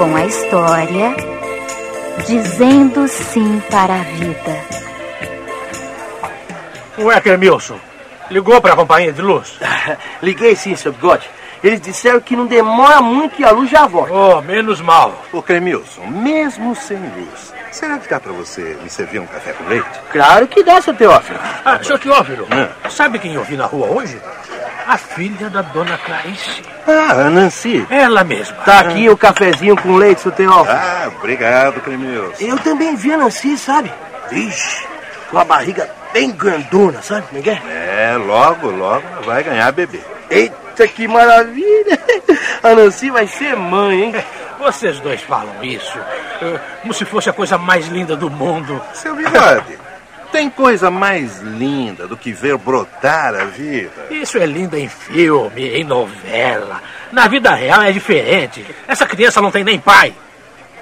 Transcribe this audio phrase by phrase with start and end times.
[0.00, 1.14] com a história
[2.26, 4.56] Dizendo Sim para a Vida.
[6.98, 7.78] Ué, Cremilson,
[8.30, 9.58] ligou para a companhia de luz?
[10.22, 11.28] Liguei sim, seu bigode.
[11.62, 14.10] Eles disseram que não demora muito e a luz já volta.
[14.10, 15.22] Oh, menos mal.
[15.34, 19.64] Ô, Cremilson, mesmo sem luz, será que dá pra você me servir um café com
[19.64, 19.86] leite?
[20.12, 21.38] Claro que dá, seu Teófilo.
[21.62, 22.88] Ah, seu Teófilo, Hum.
[22.88, 24.18] sabe quem eu vi na rua hoje?
[24.90, 26.64] A filha da dona Clarice.
[26.84, 27.86] Ah, a Nancy.
[27.88, 28.56] Ela mesma.
[28.64, 30.66] Tá aqui o cafezinho com leite, seu Teófilo.
[30.68, 32.44] Ah, obrigado, Cremilson.
[32.44, 33.92] Eu também vi a Nancy, sabe?
[34.32, 34.84] Vixe,
[35.30, 38.14] com a barriga bem grandona, sabe como é é?
[38.14, 40.00] É, logo, logo vai ganhar bebê.
[40.28, 41.96] Eita, que maravilha!
[42.60, 44.14] A Nancy vai ser mãe, hein?
[44.58, 45.98] Vocês dois falam isso
[46.42, 48.82] eh, como se fosse a coisa mais linda do mundo.
[48.92, 49.78] Seu bigode,
[50.30, 54.06] tem coisa mais linda do que ver brotar a vida?
[54.10, 56.82] Isso é lindo em filme, em novela.
[57.12, 58.64] Na vida real é diferente.
[58.86, 60.14] Essa criança não tem nem pai.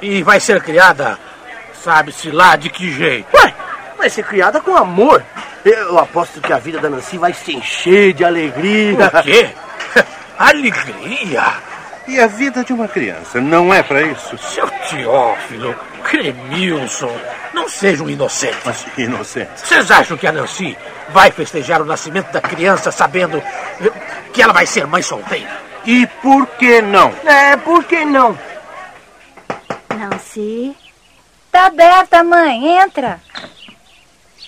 [0.00, 1.18] E vai ser criada,
[1.82, 3.26] sabe-se lá de que jeito.
[3.36, 3.54] Ué,
[3.96, 5.24] vai ser criada com amor.
[5.64, 9.06] Eu aposto que a vida da Nancy vai se encher de alegria.
[9.06, 9.50] O quê?
[10.38, 11.44] Alegria?
[12.06, 14.38] E a vida de uma criança não é pra isso?
[14.38, 17.14] Seu Teófilo, Cremilson,
[17.58, 18.58] não seja um inocente.
[18.64, 19.50] Mas que inocente.
[19.56, 20.76] Vocês acham que a Nancy
[21.10, 23.42] vai festejar o nascimento da criança sabendo
[24.32, 25.68] que ela vai ser mãe solteira?
[25.84, 27.12] E por que não?
[27.24, 28.38] É, por que não?
[29.96, 30.76] Nancy?
[31.50, 32.78] Tá aberta, mãe.
[32.78, 33.20] Entra.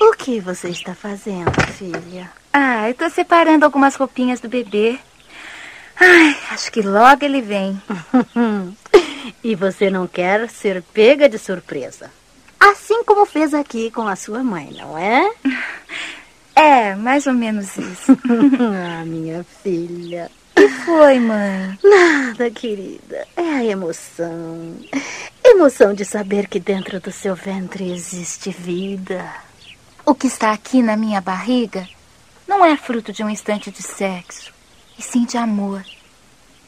[0.01, 2.31] O que você está fazendo, filha?
[2.53, 4.99] Ah, eu tô separando algumas roupinhas do bebê.
[5.99, 7.81] Ai, acho que logo ele vem.
[9.45, 12.11] E você não quer ser pega de surpresa.
[12.61, 15.33] Assim como fez aqui com a sua mãe, não é?
[16.53, 18.13] É, mais ou menos isso.
[18.61, 20.31] ah, minha filha.
[20.55, 21.79] que foi, mãe?
[21.83, 23.27] Nada, querida.
[23.35, 24.77] É a emoção.
[25.43, 29.25] Emoção de saber que dentro do seu ventre existe vida.
[30.05, 31.89] O que está aqui na minha barriga
[32.47, 34.53] não é fruto de um instante de sexo,
[34.99, 35.83] e sim de amor.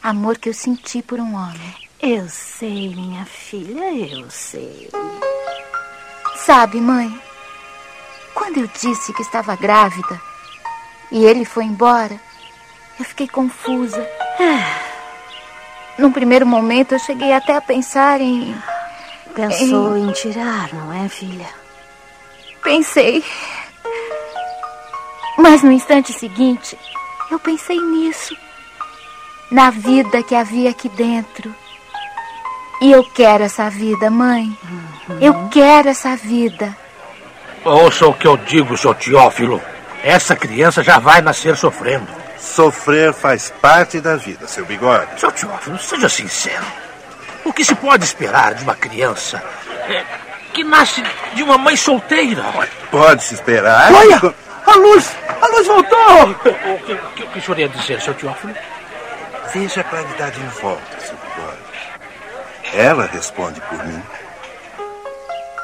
[0.02, 1.74] Amor que eu senti por um homem.
[2.00, 4.88] Eu sei, minha filha, eu sei.
[6.44, 7.20] Sabe, mãe,
[8.34, 10.20] quando eu disse que estava grávida
[11.10, 12.20] e ele foi embora,
[12.98, 14.04] eu fiquei confusa.
[15.96, 18.56] Num primeiro momento, eu cheguei até a pensar em.
[19.34, 21.48] Pensou em tirar, não é, filha?
[22.60, 23.24] Pensei.
[25.38, 26.76] Mas no instante seguinte,
[27.30, 28.36] eu pensei nisso.
[29.48, 31.54] Na vida que havia aqui dentro.
[32.82, 34.58] E eu quero essa vida, mãe.
[35.20, 36.76] Eu quero essa vida.
[37.64, 39.62] Ouça o que eu digo, seu Teófilo.
[40.02, 42.08] Essa criança já vai nascer sofrendo.
[42.40, 45.20] Sofrer faz parte da vida, seu bigode.
[45.20, 46.66] Seu Teófilo, seja sincero.
[47.44, 49.40] O que se pode esperar de uma criança
[49.88, 50.04] é,
[50.52, 51.04] que nasce
[51.34, 52.42] de uma mãe solteira?
[52.90, 53.92] Pode-se esperar.
[53.92, 54.34] Olha,
[54.66, 55.08] a luz,
[55.40, 56.30] a luz voltou!
[56.30, 56.48] O que,
[56.92, 58.52] o que, o que o senhor ia dizer, seu Teófilo?
[59.54, 61.62] Veja a claridade em volta, seu bigode.
[62.72, 64.02] Ela responde por mim.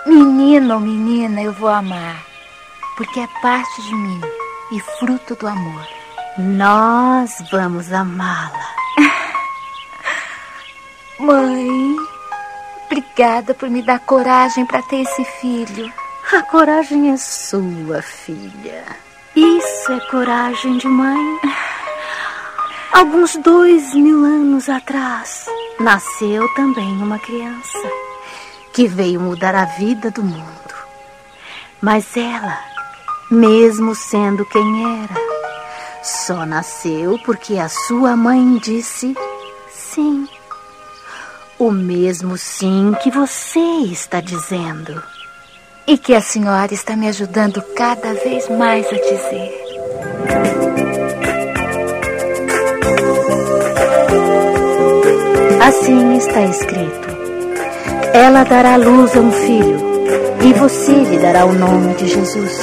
[0.07, 2.23] Menino ou menina, eu vou amar.
[2.97, 4.21] Porque é parte de mim
[4.73, 5.89] e fruto do amor.
[6.37, 8.69] Nós vamos amá-la.
[11.19, 11.97] Mãe,
[12.87, 15.91] obrigada por me dar coragem para ter esse filho.
[16.33, 18.85] A coragem é sua, filha.
[19.35, 21.41] Isso é coragem de mãe.
[22.99, 25.47] Alguns dois mil anos atrás,
[25.79, 27.79] nasceu também uma criança
[28.73, 30.75] que veio mudar a vida do mundo.
[31.81, 32.59] Mas ela,
[33.31, 35.15] mesmo sendo quem era,
[36.03, 39.17] só nasceu porque a sua mãe disse
[39.71, 40.27] sim.
[41.57, 43.61] O mesmo sim que você
[43.93, 45.01] está dizendo.
[45.87, 50.58] E que a senhora está me ajudando cada vez mais a dizer.
[55.89, 57.09] Assim está escrito:
[58.13, 59.81] Ela dará luz a um filho,
[60.45, 62.61] e você lhe dará o nome de Jesus.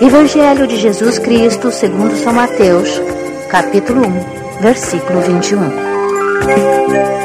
[0.00, 3.00] Evangelho de Jesus Cristo, segundo São Mateus,
[3.48, 7.17] capítulo 1, versículo 21.